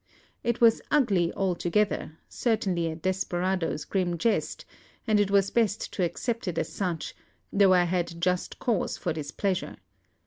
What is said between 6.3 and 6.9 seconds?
it as